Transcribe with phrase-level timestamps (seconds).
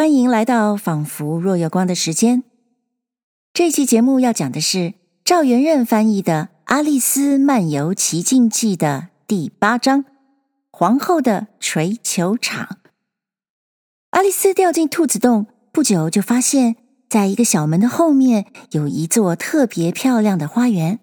[0.00, 2.42] 欢迎来到仿佛若有光的时间。
[3.52, 4.94] 这期节目要讲的是
[5.26, 10.04] 赵元任翻译的《阿丽丝漫游奇境记》的第八章
[10.72, 12.78] 《皇后的槌球场》。
[14.12, 16.76] 阿丽丝掉进兔子洞不久，就发现，
[17.10, 21.00] 在一个小门的后面有一座特别漂亮的花园，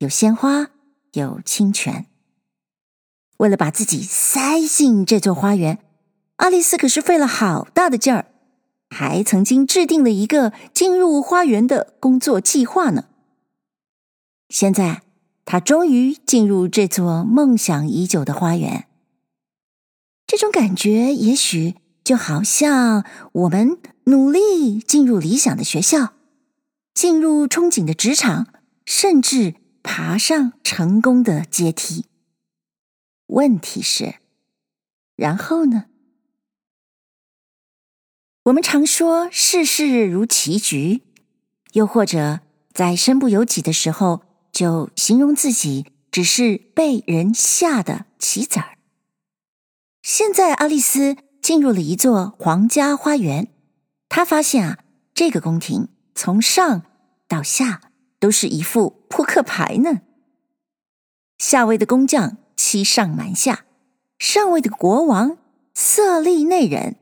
[0.00, 0.66] 有鲜花，
[1.14, 2.04] 有清泉。
[3.38, 5.78] 为了把自己塞进这座花园，
[6.36, 8.26] 阿丽丝可是费了好大的劲儿，
[8.94, 13.06] 还曾经制定了一个进入花园的工作计划呢。
[14.48, 15.02] 现在，
[15.44, 18.86] 他终于进入这座梦想已久的花园。
[20.28, 26.12] 这种感觉，也许就好像我们努力进入理想的学校，
[26.94, 28.46] 进入憧憬的职场，
[28.86, 32.06] 甚至爬上成功的阶梯。
[33.26, 34.14] 问题是，
[35.16, 35.86] 然后呢？
[38.44, 41.00] 我们常说世事如棋局，
[41.72, 42.40] 又或者
[42.74, 44.20] 在身不由己的时候，
[44.52, 48.76] 就形容自己只是被人下的棋子儿。
[50.02, 53.48] 现在，阿丽丝进入了一座皇家花园，
[54.10, 54.78] 她发现啊，
[55.14, 56.82] 这个宫廷从上
[57.26, 57.80] 到下
[58.18, 60.02] 都是一副扑克牌呢。
[61.38, 63.64] 下位的工匠欺上瞒下，
[64.18, 65.38] 上位的国王
[65.72, 66.96] 色厉内荏，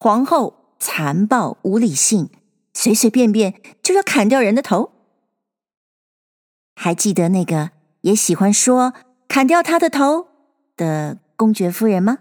[0.00, 0.59] 皇后。
[0.80, 2.30] 残暴无理性，
[2.72, 4.90] 随随便便就要砍掉人的头。
[6.74, 8.94] 还记得那个也喜欢说
[9.28, 10.28] “砍掉他的头”
[10.74, 12.20] 的公爵夫人吗？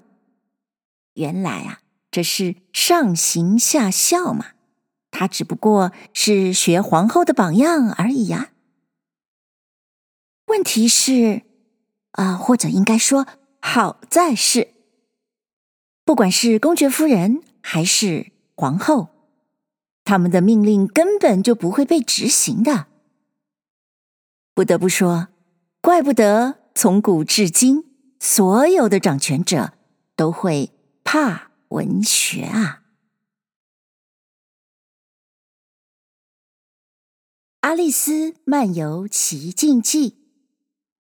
[1.13, 1.79] 原来啊，
[2.11, 4.47] 这是上行下效嘛。
[5.09, 8.51] 他只不过是学皇后的榜样而已呀。
[10.47, 11.43] 问题是，
[12.11, 13.25] 啊、或者应该说，
[13.61, 14.73] 好在是，
[16.03, 18.31] 不管是公爵夫人还是。
[18.59, 19.07] 皇后，
[20.03, 22.87] 他们的命令根本就不会被执行的。
[24.53, 25.29] 不得不说，
[25.79, 27.85] 怪不得从古至今，
[28.19, 29.75] 所有的掌权者
[30.17, 30.73] 都会
[31.05, 32.83] 怕文学啊！
[37.61, 40.11] 《阿丽丝漫游奇境记》，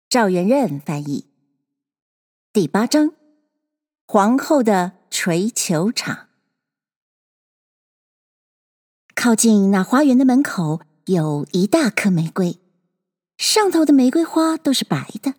[0.09, 1.27] 赵元任翻译，
[2.55, 3.13] 第八章：
[4.07, 6.29] 皇后的槌球场。
[9.25, 12.59] 靠近那花园的门口有一大棵玫瑰，
[13.39, 15.33] 上头的玫瑰花都是白的。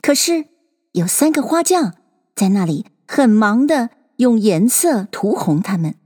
[0.00, 0.46] 可是
[0.92, 1.92] 有三个花匠
[2.34, 5.96] 在那里很忙的用颜色涂红它们。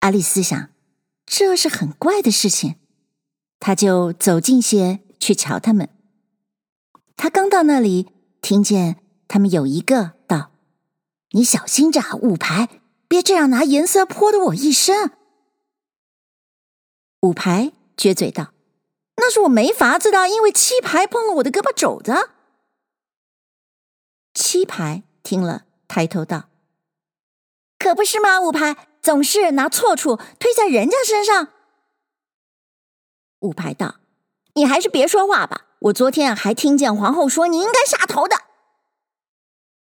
[0.00, 0.68] 阿丽丝想，
[1.24, 2.74] 这是很怪的事情，
[3.58, 5.88] 她就走近些去瞧他们。
[7.16, 8.10] 她刚到那里，
[8.42, 8.96] 听见
[9.26, 10.50] 他们有一个道
[11.32, 12.68] ：“你小心着，五排，
[13.08, 15.12] 别这样拿颜色泼的我一身。”
[17.24, 18.52] 五排撅嘴道
[19.16, 22.28] ：“那是我没法子的，因为七排碰了我的胳膊肘子。”
[24.34, 26.50] 七排听了，抬头道
[27.80, 28.38] ：“可不是吗？
[28.42, 31.48] 五排总是拿错处推在人家身上。”
[33.40, 34.00] 五排道
[34.56, 35.68] ：“你还是别说话吧。
[35.78, 38.36] 我昨天还听见皇后说你应该下头的。”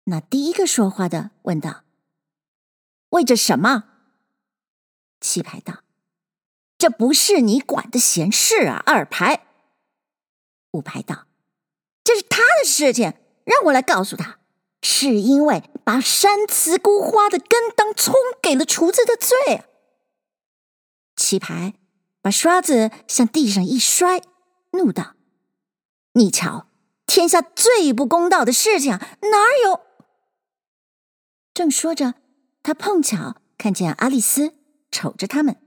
[0.07, 1.85] 那第一个说话的问道
[3.11, 3.85] ：“为着什么？”
[5.23, 5.85] 七排道。
[6.81, 8.83] 这不是你管的闲事啊！
[8.87, 9.47] 二排，
[10.71, 11.27] 五排道
[12.03, 13.13] ：“这是他的事情，
[13.45, 14.39] 让我来告诉他，
[14.81, 19.65] 是因为把山慈菇花的根当葱给了厨子的罪。”
[21.17, 21.75] 七排
[22.23, 24.23] 把刷子向地上一摔，
[24.71, 25.17] 怒道
[26.15, 26.69] ：“你瞧，
[27.05, 29.81] 天下最不公道的事情哪有？”
[31.53, 32.15] 正说着，
[32.62, 34.55] 他碰巧看见阿丽丝
[34.91, 35.61] 瞅着他们。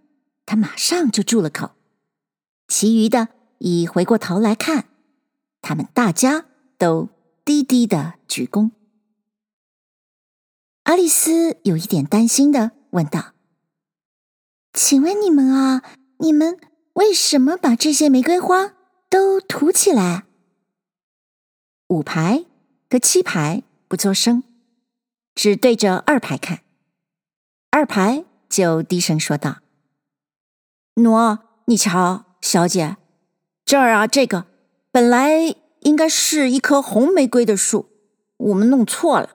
[0.46, 1.72] 他马上就住了口，
[2.68, 4.90] 其余的已回过头来看，
[5.62, 6.46] 他们大家
[6.78, 7.10] 都
[7.46, 8.72] 低低的鞠躬。
[10.84, 13.34] 阿丽丝有一点担心的问道
[14.74, 15.82] ：“请问你们啊，
[16.20, 16.60] 你们
[16.94, 18.74] 为什么把这些玫瑰花
[19.10, 20.26] 都涂起来？”
[21.88, 22.46] 五排
[22.90, 24.44] 和七排不作声，
[25.34, 26.64] 只对着二排看。
[27.72, 29.63] 二排就低声说道。
[30.96, 32.98] 喏，你瞧，小姐，
[33.66, 34.46] 这儿啊，这个
[34.92, 37.88] 本来应该是一棵红玫瑰的树，
[38.38, 39.32] 我们弄错了，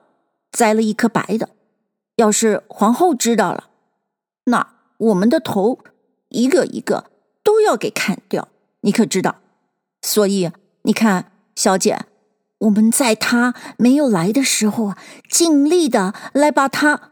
[0.51, 1.49] 栽了一棵白的。
[2.15, 3.69] 要是皇后知道了，
[4.45, 5.79] 那我们的头
[6.29, 7.11] 一个一个
[7.43, 8.47] 都要给砍掉，
[8.81, 9.35] 你可知道？
[10.01, 10.51] 所以
[10.83, 12.05] 你看，小姐，
[12.59, 14.97] 我们在她没有来的时候啊，
[15.29, 17.11] 尽力的来把她。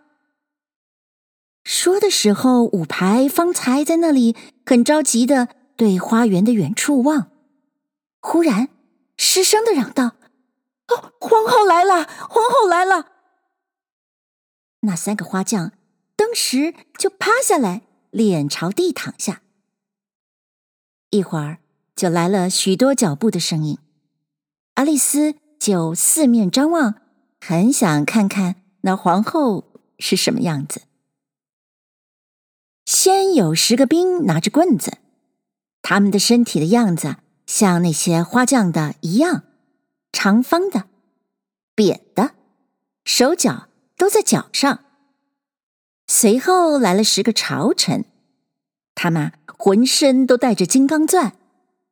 [1.68, 7.30] 说的时候，五排方才在那里很着急的对花园的远处望，
[8.22, 8.69] 忽然
[9.18, 10.16] 失声的嚷道
[10.88, 12.06] ：“哦，皇后来了！
[12.30, 13.08] 皇后来了！”
[14.80, 15.74] 那三个花匠
[16.16, 17.81] 当时就趴下来，
[18.12, 19.42] 脸朝地躺下。
[21.10, 21.58] 一会儿
[21.98, 23.78] 就来了许多脚步的声音，
[24.75, 26.96] 阿丽丝就四面张望，
[27.42, 29.66] 很想看看那皇后
[30.00, 30.84] 是什么样子。
[32.88, 35.00] 先有十个兵拿着棍子，
[35.81, 39.44] 他们的身体的样子像那些花匠的一样，
[40.13, 40.86] 长方的、
[41.75, 42.31] 扁的，
[43.04, 43.68] 手脚
[43.98, 44.86] 都在脚上。
[46.07, 48.06] 随后来了十个朝臣，
[48.95, 51.34] 他们浑身都带着金刚钻，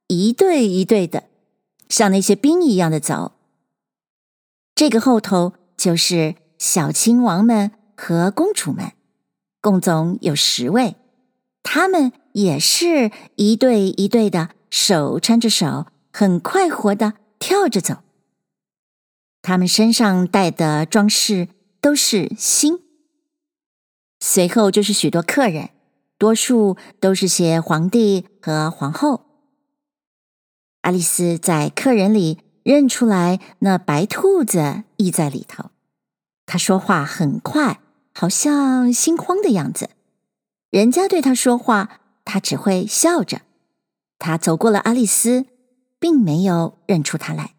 [0.07, 1.25] 一对一对的，
[1.89, 3.33] 像那些兵一样的走。
[4.73, 8.93] 这个后头就是小亲王们和公主们，
[9.65, 10.95] 共总有十位，
[11.63, 18.03] 他们也是一对一对的，手搀着手，很快活的跳着走。
[19.41, 21.47] 他们身上带的装饰
[21.81, 22.79] 都是星。
[24.19, 25.71] 随后就是许多客人，
[26.19, 29.25] 多数都是些皇帝和皇后。
[30.81, 35.71] 爱丽丝在客人里认出来那白兔子依在里头，
[36.45, 37.79] 她说话很快，
[38.17, 39.89] 好像心慌的样子。
[40.71, 43.41] 人家对他说话，他只会笑着。
[44.17, 45.45] 他走过了阿丽丝，
[45.99, 47.55] 并没有认出她来。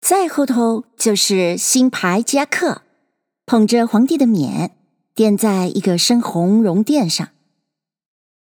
[0.00, 2.82] 再后头就是新牌夹克，
[3.46, 4.74] 捧着皇帝的冕。
[5.14, 7.30] 垫在一个深红绒垫上。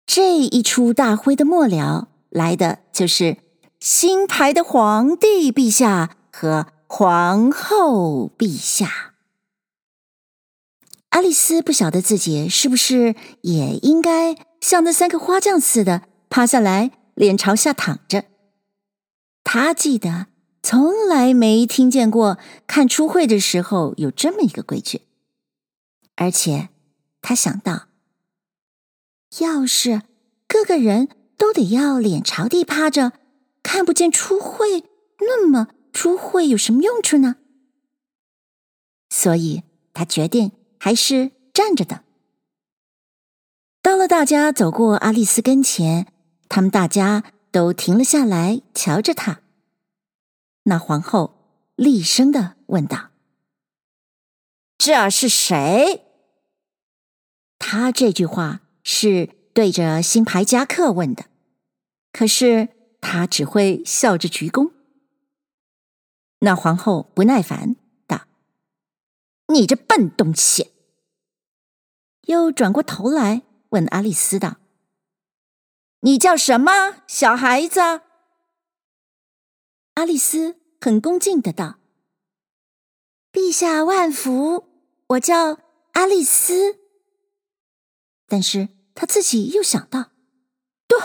[0.07, 3.38] 这一出大会的末了，来的就是
[3.80, 9.14] 新牌的皇帝陛下和皇后陛下。
[11.15, 18.25] 爱丽丝不晓得自己是不是也应该像那三个花匠似的趴下来，脸朝下躺着。
[19.45, 20.27] 她记得
[20.62, 25.03] 从来没听见过看初会的时候有这么一个规矩。
[26.17, 26.67] 而且，
[27.21, 27.88] 他想到，
[29.39, 30.01] 要是
[30.50, 31.07] 各个人
[31.38, 33.13] 都得要脸朝地趴着，
[33.63, 34.83] 看不见初会，
[35.19, 37.38] 那么初会有什么用处呢？
[39.09, 39.63] 所以
[39.94, 42.04] 他决定还是站着的。
[43.81, 46.12] 到了大家走过阿丽丝跟前，
[46.50, 49.42] 他们大家都停了下来，瞧着她。
[50.63, 51.36] 那皇后
[51.75, 53.12] 厉声的问道
[54.80, 56.01] ：“这是谁？”
[57.60, 61.25] 他这句话是对着新牌夹克问的，
[62.12, 62.69] 可是
[63.00, 64.72] 他只会笑着鞠躬。
[66.39, 67.75] 那皇后不耐烦
[69.47, 70.71] ：“你这笨东西！”
[72.27, 74.57] 又转过头来问阿丽丝道
[76.01, 77.80] ：“你叫什么，小孩子？”
[79.95, 81.80] 阿丽丝很恭敬的道
[83.31, 84.68] ：“陛下万福，
[85.07, 85.59] 我叫
[85.94, 86.80] 阿丽丝。”
[88.27, 90.12] 但是他自己又想到，
[90.88, 91.00] 对，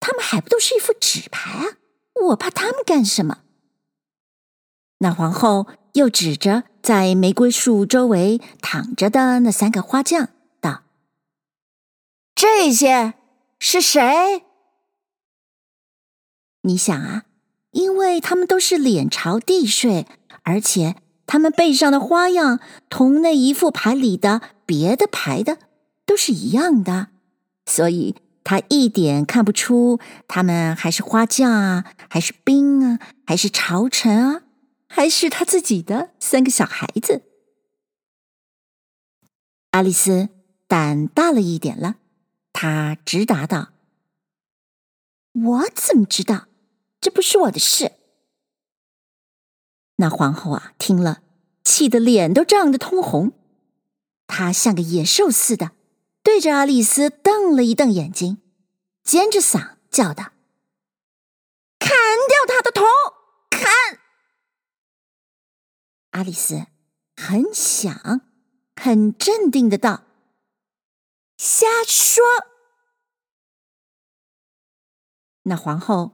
[0.00, 1.78] 他们还不都是一副纸牌啊？
[2.26, 3.44] 我怕他们干什么？
[4.98, 10.84] 那皇后又指着在玫瑰树周围躺着的那三个花匠道
[12.34, 13.12] ：“这些
[13.58, 14.44] 是谁？”
[16.64, 17.24] 你想啊，
[17.72, 20.06] 因为他们都是脸朝地睡，
[20.44, 20.96] 而且
[21.26, 22.58] 他们背上的花样
[22.88, 25.58] 同那一副牌里的别的牌的。
[26.06, 27.08] 都是一样的，
[27.66, 34.42] 所以他一点看不出他们还是花匠啊，还是兵啊，还是朝臣啊，
[34.88, 37.22] 还是他自己的三个小孩子。
[39.70, 40.30] 爱丽丝
[40.66, 41.96] 胆大了一点了，
[42.52, 43.72] 她直答道
[45.32, 46.48] ：“我怎么知道？
[47.00, 47.92] 这不是我的事。”
[49.96, 51.22] 那皇后啊，听了，
[51.62, 53.32] 气得脸都涨得通红，
[54.26, 55.72] 她像个野兽似的。
[56.22, 58.42] 对着爱丽丝瞪了一瞪眼睛，
[59.02, 60.32] 尖着嗓叫道
[61.78, 61.90] ：“砍
[62.28, 62.84] 掉他的头！
[63.50, 64.00] 砍！”
[66.18, 66.66] 爱丽丝
[67.14, 68.22] 很想、
[68.74, 70.02] 很镇定的道
[71.38, 72.24] ：“瞎说！”
[75.46, 76.10] 那皇后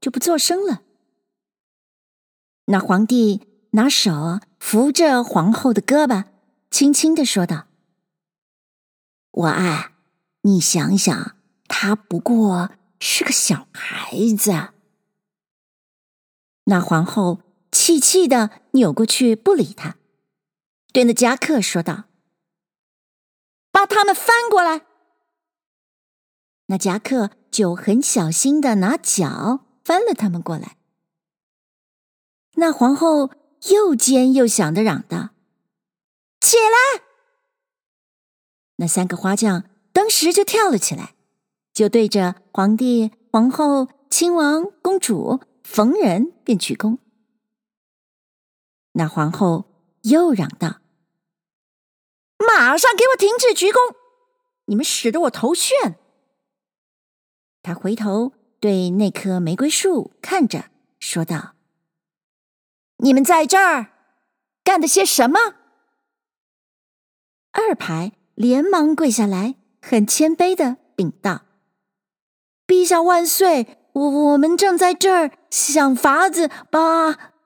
[0.00, 0.84] 就不作声了。
[2.66, 6.26] 那皇帝拿手扶着皇后的胳膊，
[6.70, 7.66] 轻轻的说道。
[9.32, 9.92] 我爱，
[10.42, 11.36] 你想想，
[11.66, 14.68] 他不过是个小孩子。
[16.66, 19.96] 那皇后气气的扭过去，不理他，
[20.92, 22.04] 对那夹克说道
[23.70, 24.86] ：“把他们翻过来。
[26.66, 30.76] 那夹克就很小心的拿脚翻了他们过来。
[32.56, 33.30] 那皇后
[33.70, 35.30] 又尖又响的嚷道
[36.40, 37.02] ：“起来！”
[38.76, 41.14] 那三个花匠当时就跳了起来，
[41.72, 46.98] 就对着皇帝、皇后、亲王、公主逢人便鞠躬。
[48.98, 49.64] 那皇后
[50.02, 50.80] 又嚷道
[52.36, 53.94] ：“马上给我停止鞠躬！
[54.64, 55.94] 你们使得我头眩。”
[57.62, 60.64] 他回头对那棵玫瑰树看着，
[60.98, 61.54] 说道
[62.98, 63.86] ：“你们在这儿
[64.64, 65.38] 干的些什么？”
[67.54, 71.42] 二排连忙跪下来，很谦卑的禀道
[72.66, 73.78] ：“陛下万岁！
[73.92, 77.37] 我我们正在这儿想法子把……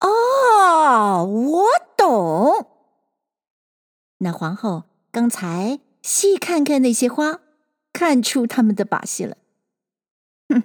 [0.00, 2.66] 哦，我懂。
[4.18, 7.40] 那皇后刚才细看看那些花。”
[7.92, 9.36] 看出他们的把戏了，
[10.48, 10.62] 哼！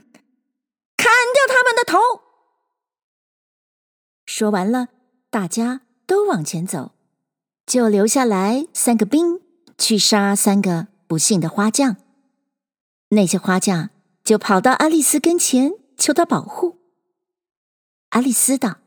[0.95, 1.97] 砍掉他们的头！
[4.27, 4.89] 说完了，
[5.31, 6.91] 大家都往前走，
[7.65, 9.41] 就留下来三个兵
[9.75, 11.97] 去杀三个不幸的花匠。
[13.09, 13.89] 那些花匠
[14.23, 16.77] 就跑到阿丽丝跟前求她保护。
[18.09, 18.77] 阿丽丝道：“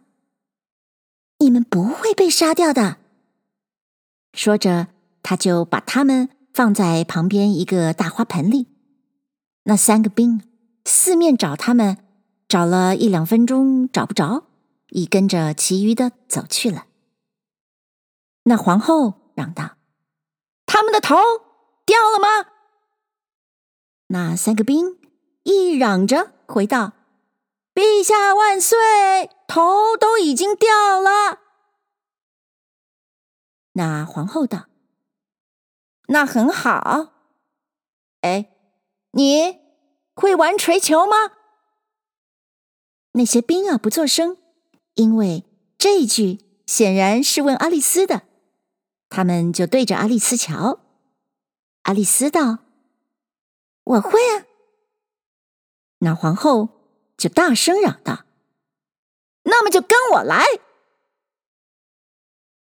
[1.38, 2.98] 你们不会被杀掉的。”
[4.34, 4.88] 说着，
[5.22, 6.30] 他就把他们。
[6.50, 8.66] 放在旁边一个大花盆里，
[9.62, 10.42] 那三个兵
[10.84, 11.98] 四面找他们，
[12.48, 14.48] 找了一两分钟找不着，
[14.88, 16.86] 已跟着其余的走去了。
[18.42, 19.76] 那皇后嚷道
[20.66, 21.14] ：“他们的头
[21.86, 22.50] 掉了吗？”
[24.08, 24.98] 那三个兵
[25.44, 26.94] 一嚷着回道
[27.78, 31.38] ：“陛下万岁，头都已经掉了。”
[33.74, 34.66] 那皇后道。
[36.08, 37.12] 那很好，
[38.22, 38.50] 哎，
[39.12, 39.60] 你
[40.12, 41.36] 会玩槌球吗？
[43.12, 44.38] 那些兵啊不作声，
[44.94, 45.44] 因为
[45.78, 48.22] 这一句显然是问阿丽丝的。
[49.08, 50.80] 他们就对着阿丽丝瞧。
[51.82, 52.58] 阿丽丝道
[53.84, 54.46] ：“我会啊。”
[56.00, 56.77] 那皇后
[57.18, 58.24] 就大声嚷道
[59.44, 60.44] ：“那么就跟我来！”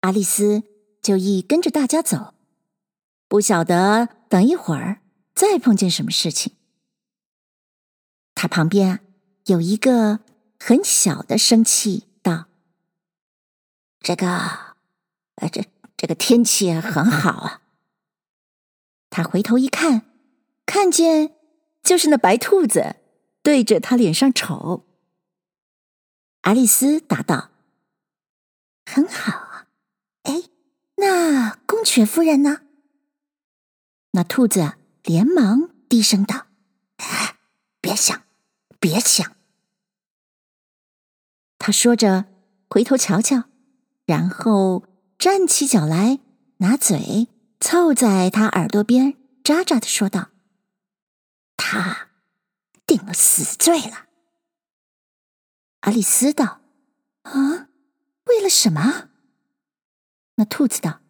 [0.02, 0.64] 阿丽丝
[1.02, 2.34] 就一跟着大家走。
[3.30, 5.02] 不晓得等一会儿
[5.36, 6.56] 再碰见什么事情。
[8.36, 9.00] 他旁边
[9.46, 10.22] 有一个
[10.60, 12.46] 很小的生气道
[14.00, 14.28] ：“这个，
[15.36, 17.62] 呃，这这个天气很好啊。”
[19.10, 20.06] 他回头一看，
[20.66, 21.36] 看见
[21.84, 22.96] 就是那白兔子
[23.48, 24.86] 对着他脸上瞅。
[26.42, 27.50] 阿丽丝答道
[28.86, 29.68] ：“很好啊。
[30.24, 30.50] 哎，
[30.98, 32.64] 那公爵夫人呢？”
[34.12, 36.48] 那兔子连忙低声道
[37.80, 38.22] ：“别想，
[38.82, 39.38] 别想。”
[41.58, 42.26] 他说着，
[42.70, 43.46] 回头瞧瞧，
[44.06, 44.84] 然后
[45.18, 46.20] 站起脚来，
[46.58, 47.30] 拿嘴
[47.62, 50.32] 凑在他耳朵边，喳喳的说道
[51.56, 52.07] ：“他
[52.88, 54.08] 定了死罪了。”
[55.82, 56.62] 阿丽丝道
[57.22, 57.70] ：“啊，
[58.26, 59.10] 为了什么？”
[60.36, 61.02] 那兔子道：“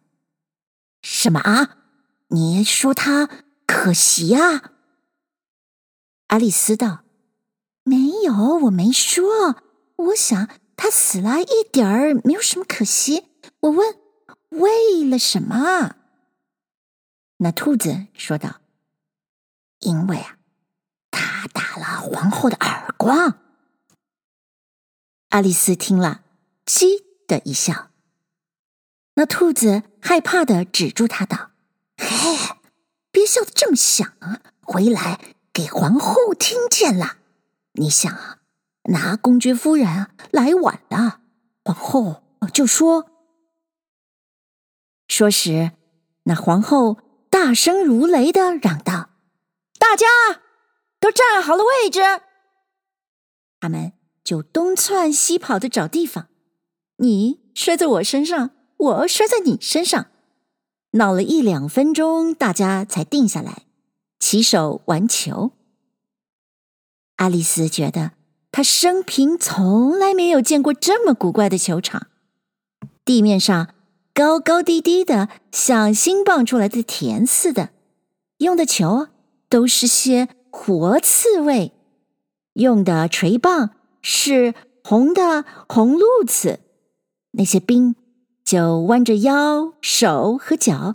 [1.00, 1.76] 什么啊？”
[2.30, 3.26] 你说他
[3.66, 4.72] 可惜啊？
[6.26, 7.04] 阿丽丝道
[7.84, 9.62] ：“没有，我没说。
[9.96, 13.28] 我想他死了一点儿没有什么可惜。
[13.60, 13.98] 我问，
[14.50, 15.96] 为了什么？”
[17.38, 18.60] 那兔子说道
[19.80, 20.37] ：“因为啊，
[21.78, 23.38] 了皇后的耳光。”
[25.30, 26.22] 阿丽丝听了，
[26.66, 27.90] 嘻的一笑。
[29.14, 31.50] 那兔子害怕的止住他道。
[31.96, 32.56] 嘿，
[33.10, 34.40] 别笑得这么响啊！
[34.60, 37.18] 回来给皇后听见了。
[37.72, 38.38] 你想啊，
[38.84, 41.20] 那公爵夫人来晚了，
[41.64, 43.10] 皇后就说。
[45.08, 45.72] 说时，
[46.24, 49.10] 那皇后大声如雷的嚷道
[49.78, 50.06] ：“大家
[51.00, 52.00] 都站好了位置。”
[53.60, 56.28] 他们就东窜西跑的找地方，
[56.98, 60.06] 你摔在我身上，我摔在你身上。
[60.92, 63.64] 闹了一两分钟，大家才定下来，
[64.18, 65.52] 起手玩球。
[67.16, 68.12] 阿丽丝觉得
[68.50, 72.06] 她生平从来没有见过这么古怪的球场，
[73.04, 73.74] 地面上
[74.14, 77.70] 高高低低的，像新蹦出来的田似的，
[78.38, 79.08] 用的球
[79.50, 81.72] 都是些活刺猬，
[82.54, 83.70] 用的锤棒
[84.02, 86.60] 是红的红鹿子，
[87.32, 87.94] 那些兵。
[88.44, 90.94] 就弯着腰、手和脚，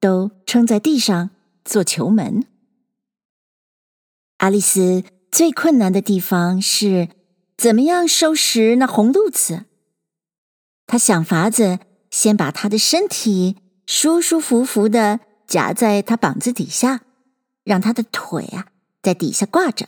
[0.00, 1.28] 都撑在地上
[1.62, 2.46] 做球门。
[4.38, 7.10] 爱丽丝最困难的地方是
[7.58, 9.66] 怎么样收拾那红褥子。
[10.86, 11.78] 她想法子
[12.10, 17.02] 先把她的身体舒舒服服的夹在她膀子底下，
[17.64, 18.68] 让他的腿啊
[19.04, 19.86] 在底下挂着。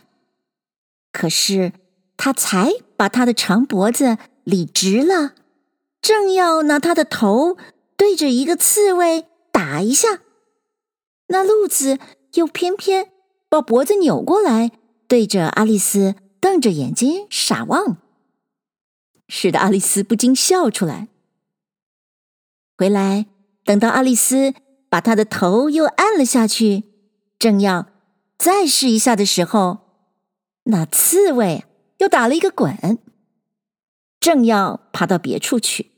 [1.11, 1.73] 可是
[2.15, 5.33] 他才把他的长脖子理直了，
[6.01, 7.57] 正要拿他的头
[7.97, 10.21] 对着一个刺猬打一下，
[11.27, 11.99] 那鹿子
[12.35, 13.11] 又偏偏。
[13.49, 14.71] 把脖子扭过来，
[15.07, 17.95] 对着爱丽丝瞪着眼睛傻望，
[19.29, 21.07] 使得爱丽丝不禁笑出来。
[22.77, 23.25] 回来，
[23.63, 24.53] 等到爱丽丝
[24.89, 26.83] 把她的头又按了下去，
[27.39, 27.87] 正要
[28.37, 29.79] 再试一下的时候，
[30.63, 31.65] 那刺猬
[31.97, 32.99] 又打了一个滚，
[34.19, 35.91] 正要爬到别处去。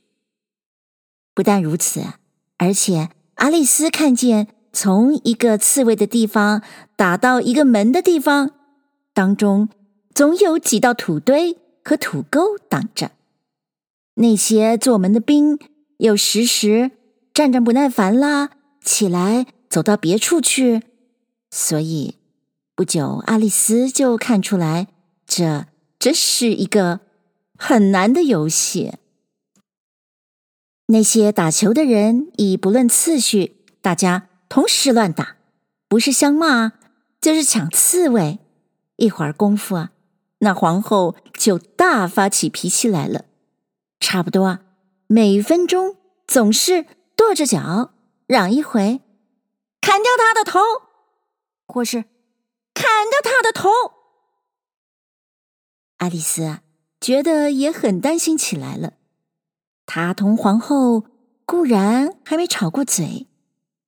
[1.34, 2.02] 不但如此，
[2.58, 4.48] 而且阿丽丝看见。
[4.72, 6.62] 从一个刺猬的地方
[6.96, 8.52] 打到一个门的地方，
[9.16, 9.68] 当中
[10.14, 13.12] 总有几道土堆和土沟挡着。
[14.14, 15.58] 那些做门的兵
[15.98, 16.92] 又时时
[17.34, 18.52] 站站不耐烦啦，
[18.84, 20.84] 起来走到别处去。
[21.50, 22.19] 所以
[22.80, 24.88] 不久，爱丽丝就看出来，
[25.28, 25.66] 这
[26.00, 27.02] 真是一个
[27.58, 28.94] 很难的游戏。
[30.86, 34.30] 那些打球的人已不论次序，大家。
[34.48, 35.36] 同时乱打，
[35.90, 36.72] 不是相骂，
[37.20, 38.40] 就是抢刺猬。
[38.96, 39.92] 一会儿功夫啊，
[40.38, 43.26] 那皇后就大发起脾气来了。
[44.00, 44.62] 差不多啊，
[45.08, 46.86] 每分钟总是
[47.18, 47.92] 跺着脚
[48.26, 49.02] 嚷一回
[49.82, 50.62] ：“砍掉他的头！”
[51.68, 52.06] 或是
[52.80, 53.70] “砍掉他的头！”
[56.00, 56.60] 爱丽丝，
[57.02, 58.94] 觉得也很担心起来了。
[59.86, 61.06] 她同皇后
[61.46, 63.28] 固然还没吵过嘴。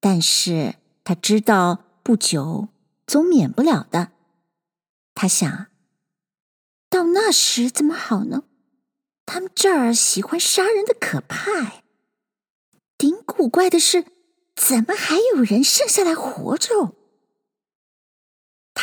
[0.02, 2.68] 但是她知道不久
[3.08, 4.12] 总免不了的。
[5.14, 5.68] 她想，
[6.90, 8.44] 到那时怎么好呢？
[9.26, 11.84] 他们这儿喜欢杀人的可怕呀。
[12.98, 14.06] 顶古怪的是，
[14.56, 16.96] 怎么还有人剩下来活着？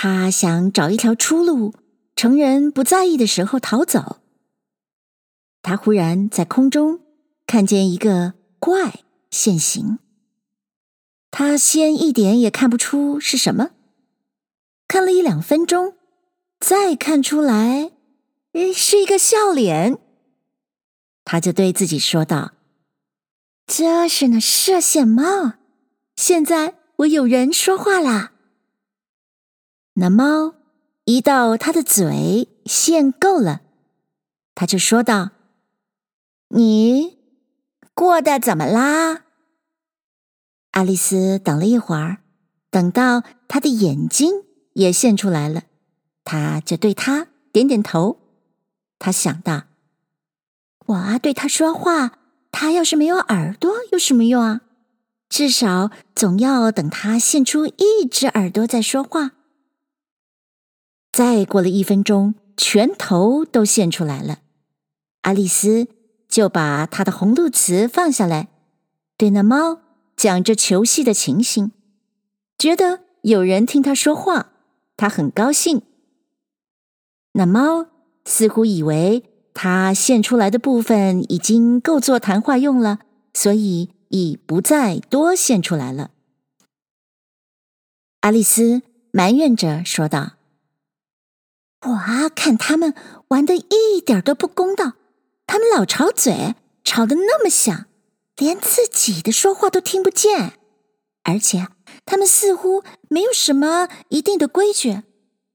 [0.00, 1.74] 他想找一条出路，
[2.14, 4.20] 趁人不在意的时候逃走。
[5.61, 7.00] 他忽然在空中
[7.48, 9.98] 看见一个怪现形。
[11.32, 13.70] 他先一点也看不出是什么，
[14.87, 15.94] 看了一两分钟，
[16.61, 17.90] 再看出来，
[18.72, 19.98] 是一个笑脸。
[21.24, 22.52] 他就对自己说道
[23.66, 25.54] ：“这是那射线猫，
[26.14, 28.34] 现在我有人说话啦。”
[30.00, 30.54] 那猫
[31.06, 33.62] 一到他的嘴限够了，
[34.54, 35.30] 他就说道
[36.54, 37.18] ：“你
[37.94, 39.24] 过得怎么啦？”
[40.70, 42.18] 爱丽丝等了一会儿，
[42.70, 45.62] 等到她的眼睛也现出来了，
[46.22, 48.20] 她就对他点点头。
[49.00, 49.64] 他想到
[50.87, 52.18] ：“我啊，对他说话，
[52.52, 54.61] 他要是没有耳朵有什么用啊？
[55.28, 59.32] 至少总要等他现出一只耳朵再说话。”
[61.12, 64.38] 再过了一分钟，全头都现出来了。
[65.23, 65.88] 爱丽丝
[66.29, 68.49] 就把她的红肚瓷放下来，
[69.16, 69.81] 对那猫。
[70.16, 71.71] 讲着球戏的情形，
[72.59, 74.51] 觉得有人听他说话，
[74.97, 75.83] 他很高兴。
[77.35, 77.87] 那猫
[78.25, 79.23] 似乎以为
[79.55, 82.99] 他献出来的部分已经够做谈话用了，
[83.33, 86.11] 所以已不再多献出来了。
[88.18, 90.33] 爱丽丝埋怨着说道
[91.83, 92.95] ：“我，看他们
[93.29, 94.93] 玩的一点都不公道，
[95.47, 97.87] 他们老吵嘴，吵得那么响。”
[98.38, 100.53] 连自己的说话都听不见，
[101.25, 101.67] 而且
[102.07, 105.03] 他们似乎没有什么一定的规矩，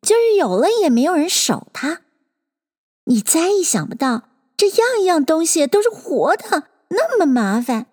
[0.02, 2.02] 就是有了也没有人守它。
[3.06, 4.24] 你再也想不到，
[4.58, 7.86] 这样一样东西都是活的，那么麻烦。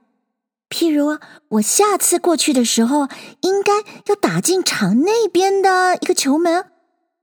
[0.69, 1.19] 譬如
[1.51, 3.07] 我下次过去的时候，
[3.43, 3.73] 应该
[4.07, 6.70] 要打进场那边的一个球门。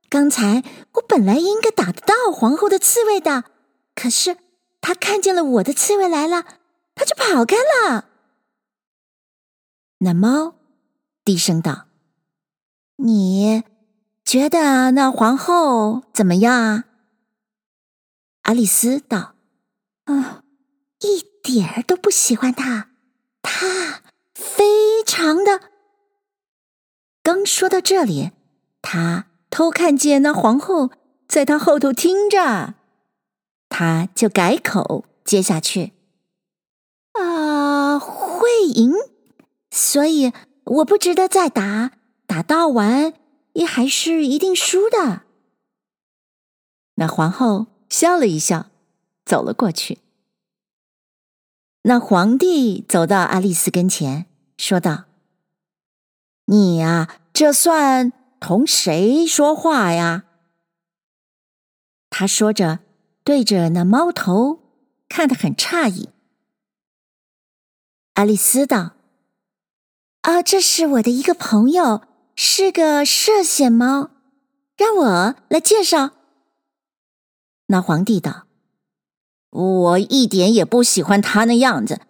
[0.10, 3.44] 刚才我本来应该打得到皇后的刺猬的，
[3.94, 4.38] 可是
[4.80, 6.46] 她看见了我的刺猬来了。
[6.96, 8.06] 她就跑开了。
[10.00, 10.56] 那猫
[11.24, 11.88] 低声道
[12.98, 13.64] ：“你
[14.24, 16.86] 觉得那皇后怎么样啊？”
[18.44, 19.36] 爱丽丝道
[20.06, 20.44] ：“啊，
[21.02, 22.92] 一点儿都不喜欢她，
[23.42, 25.62] 她非常的……”
[27.22, 28.32] 刚说到这里，
[28.82, 30.92] 他偷看见那皇后
[31.28, 32.76] 在他后头听着，
[33.70, 35.94] 他就改口接下去。
[37.14, 38.94] 啊会赢，
[39.72, 40.32] 所以
[40.66, 41.92] 我不值得再打，
[42.26, 43.14] 打到完
[43.54, 45.24] 也还是一定输的。”
[46.96, 48.68] 那皇后笑了一笑，
[49.26, 50.00] 走了过去。
[51.84, 54.26] 那皇帝走到爱丽丝跟前，
[54.58, 55.06] 说道
[56.46, 60.26] ：“你呀，这算同谁说话呀？”
[62.10, 62.80] 他说着，
[63.24, 64.60] 对着那猫头
[65.10, 66.10] 看得很诧异。
[68.14, 68.94] 爱丽丝道
[70.22, 72.02] ：“啊，这是我的一个朋友，
[72.36, 74.10] 是个麝线猫，
[74.76, 76.12] 让我来介绍。”
[77.68, 78.46] 那皇帝道。
[79.50, 82.02] 我一点也不喜欢他那样子，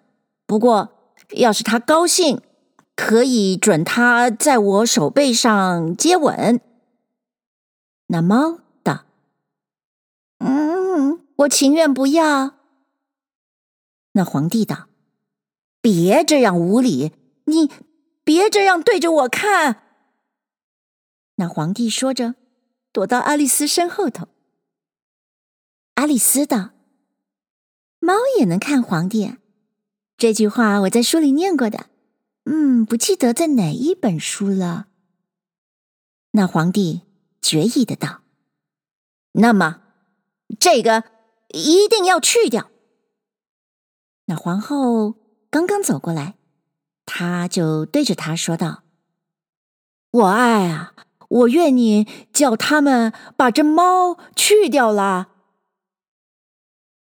[0.46, 2.42] 不过要是他高兴，
[2.98, 6.60] 可以准他在我手背上接吻。
[8.08, 9.06] 那猫道
[10.40, 12.56] ：“嗯，我情愿不要。”
[14.14, 14.88] 那皇帝道
[15.80, 17.14] ：“别这样无礼，
[17.46, 17.72] 你
[18.24, 19.84] 别这样对着我看。”
[21.40, 22.34] 那皇帝说着，
[22.92, 24.28] 躲到爱丽丝身后头。
[25.94, 26.72] 爱丽丝道。
[28.00, 29.36] 猫也能看皇帝，
[30.18, 31.88] 这句话我在书里念过的，
[32.50, 34.88] 嗯，不记得在哪一本书了。
[36.32, 37.02] 那皇帝
[37.42, 38.22] 决意的道
[39.34, 39.82] ：“那么，
[40.58, 41.04] 这个
[41.50, 42.72] 一定要去掉。”
[44.28, 45.16] 那皇后
[45.50, 46.36] 刚刚走过来，
[47.06, 48.84] 他就对着他说道
[50.12, 50.94] ：“我爱啊，
[51.28, 55.32] 我愿你叫他们把这猫去掉了。”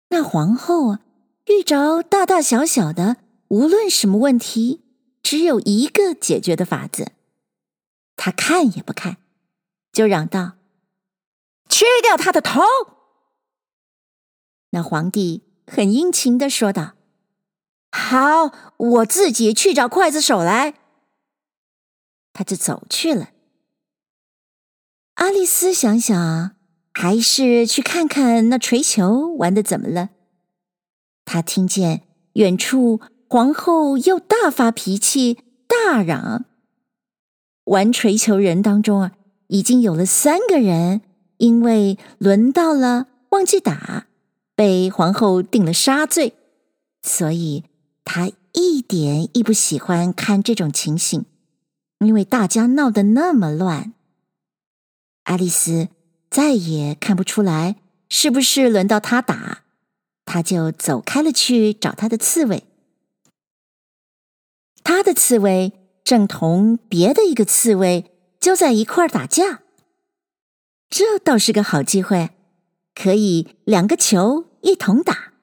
[0.10, 1.00] 那皇后啊，
[1.48, 4.84] 遇着大大小小的，无论什么问题，
[5.22, 7.14] 只有一个解决的法子。
[8.16, 9.18] 他看也不看，
[9.92, 10.54] 就嚷道
[11.70, 12.62] ：“去掉他的头！”
[14.72, 16.94] 那皇帝很殷勤的说道
[17.92, 20.76] ：“好，我自己去找刽子手来。”
[22.34, 23.32] 他就走去了。
[25.16, 26.56] 阿丽丝想想。
[26.94, 30.10] 还是去看看那锤球玩的怎么了？
[31.24, 33.00] 他听见远处
[33.32, 36.44] 皇后又大发脾气，大嚷
[37.64, 39.14] ：“玩锤球人当中啊，
[39.48, 41.00] 已经有了三个人，
[41.38, 44.08] 因为轮到了忘记打，
[44.54, 46.34] 被皇后定了杀罪。
[47.04, 47.64] 所以
[48.04, 51.24] 他一点亦不喜欢看这种情形，
[52.00, 53.94] 因为大家闹得那么乱。”
[55.24, 55.88] 爱丽丝。
[56.30, 57.78] 再也看不出来
[58.10, 59.64] 是不是轮到他打，
[60.26, 62.66] 他就走开了去找他的刺猬。
[64.84, 69.62] 他的刺猬正同别的一个刺猬就在一块儿打架，
[70.90, 72.32] 这倒是个好机会，
[72.96, 75.34] 可以两个球一同打。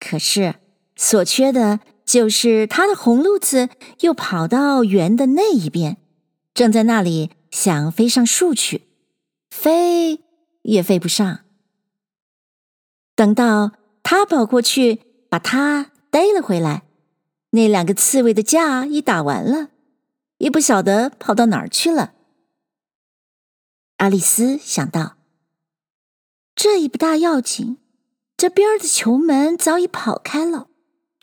[0.00, 0.54] 可是
[0.96, 3.68] 所缺的就是他的红鹭鸶
[4.00, 5.98] 又跑到圆的那一边，
[6.54, 8.84] 正在那里想飞上树去。
[9.50, 10.20] 飞
[10.62, 11.40] 也飞不上。
[13.16, 13.72] 等到
[14.02, 16.84] 他跑过去，把他逮了回来，
[17.50, 19.70] 那两个刺猬的架已打完了，
[20.38, 22.14] 也不晓得跑到哪儿去了。
[23.96, 25.16] 阿丽丝想到，
[26.54, 27.78] 这也不大要紧，
[28.36, 30.68] 这边的球门早已跑开了，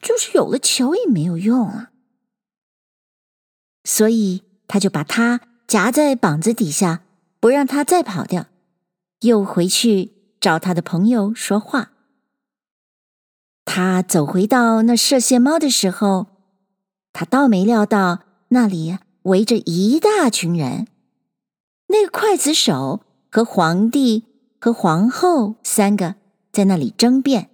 [0.02, 1.92] 就是有了球也没有用啊。
[3.84, 7.04] 所以，他就把它夹在膀子底下。
[7.38, 8.48] 不让他再跑掉，
[9.20, 11.92] 又回去找他的朋友说话。
[13.78, 16.28] 他走回到那射线猫的时候，
[17.12, 20.88] 他倒没料到那里围着一大群人。
[21.88, 24.24] 那个刽子手和皇帝
[24.62, 26.16] 和皇后三个
[26.54, 27.50] 在那里争辩，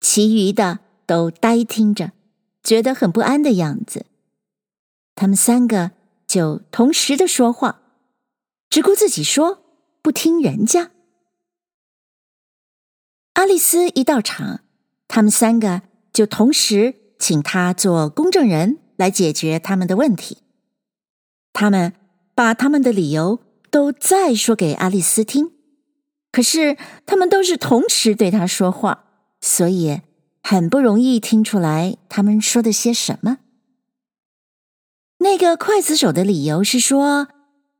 [0.00, 2.12] 其余的都呆听着，
[2.62, 4.06] 觉得很不安的样子。
[5.14, 5.90] 他们三个
[6.26, 7.82] 就同时的说话。
[8.70, 9.62] 只顾自己说，
[10.00, 10.92] 不听人家。
[13.34, 14.60] 阿丽丝一到场，
[15.08, 20.38] 他们三个就同时请他做公证人来解决他们的问题。
[21.52, 21.92] 他们
[22.34, 23.40] 把他们的理由
[23.70, 25.52] 都再说给阿丽丝听，
[26.32, 29.04] 可是他们都是同时对她说话，
[29.40, 30.00] 所以
[30.42, 33.38] 很不容易听出来他们说的些什么。
[35.18, 37.28] 那个刽子手的理由是说。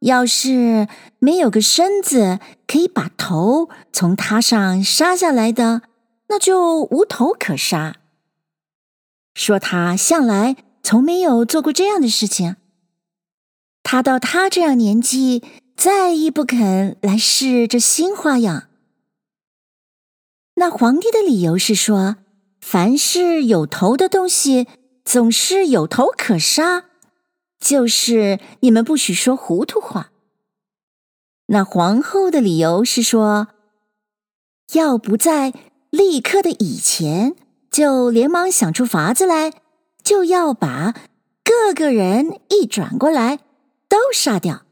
[0.00, 0.86] 要是
[1.18, 5.80] 没有个身子可以把头从他上杀下来的，
[6.34, 7.94] 那就无头可杀。
[9.36, 12.56] 说他向来从没有做过这样的事情，
[13.84, 15.44] 他到他这样年纪，
[15.76, 18.68] 再亦不肯来试这新花样。
[20.56, 22.16] 那皇帝的理由是说，
[22.60, 24.66] 凡是有头的东西，
[25.04, 26.86] 总是有头可杀。
[27.60, 30.10] 就是你们不许说糊涂话。
[31.46, 33.46] 那皇后的理由是说，
[34.72, 35.52] 要不在
[35.94, 37.36] 立刻的以前
[37.70, 39.52] 就连忙想出法子来，
[40.02, 40.92] 就要把
[41.44, 43.38] 各个人一转过来
[43.88, 44.64] 都杀掉。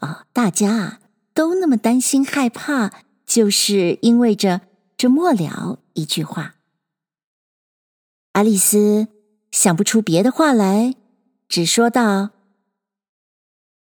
[0.00, 1.00] 哦，大家啊
[1.32, 2.90] 都那么担心害怕，
[3.24, 4.62] 就是因为着
[4.96, 6.56] 这末了一句话。
[8.32, 9.06] 爱丽丝
[9.52, 10.96] 想不出别的话来。
[11.48, 12.30] 只说道：“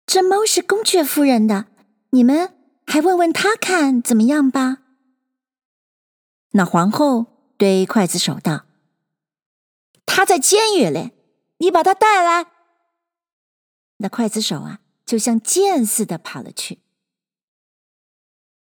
[0.07, 1.64] 这猫是公爵夫人的，
[2.11, 2.53] 你们
[2.87, 4.79] 还问问她看怎么样吧。”
[6.50, 8.64] 那皇后对刽子手道
[10.06, 11.12] ：“他在监狱里，
[11.58, 12.50] 你把他带来。”
[13.98, 16.78] 那刽子手啊，就像箭似的跑了去。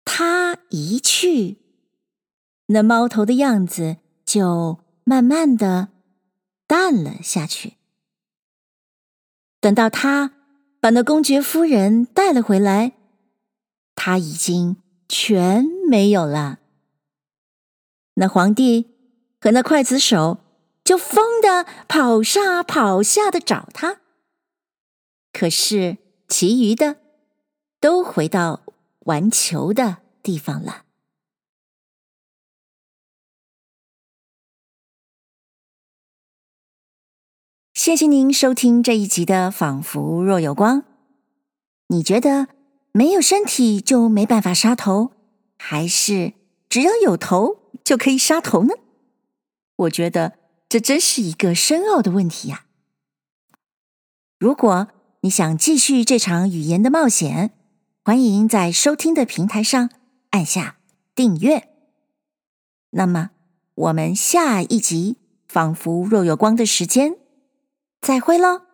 [0.04, 1.58] 他一去，
[2.68, 5.90] 那猫头的样子就慢慢的
[6.66, 7.76] 淡了下去。
[9.60, 10.34] 等到他
[10.80, 12.94] 把那公爵夫人带了回来，
[13.94, 14.78] 他已经
[15.08, 16.60] 全没有了。
[18.20, 18.90] 那皇帝
[19.40, 20.40] 和那刽子手
[20.84, 24.02] 就疯的跑上跑下的找他，
[25.32, 26.98] 可是其余的
[27.80, 28.62] 都回到
[29.06, 30.84] 玩球的地方了。
[37.74, 40.82] 谢谢您收听这一集的《仿佛若有光》。
[41.88, 42.50] 你觉得
[42.92, 45.14] 没有身体就没办法杀头，
[45.58, 46.34] 还是
[46.68, 47.59] 只要有头
[47.90, 48.76] 就可以杀头呢？
[49.78, 50.34] 我觉得
[50.70, 52.66] 这真是一个深奥的问题呀。
[54.38, 54.90] 如果
[55.22, 57.50] 你想继续这场语言的冒险，
[58.06, 59.90] 欢迎在收听的平台上
[60.30, 60.78] 按下
[61.16, 61.68] 订阅。
[62.92, 63.32] 那么，
[63.74, 65.18] 我们下一集
[65.52, 67.16] 《仿佛若有光》的时间。
[68.02, 68.69] 再会喽。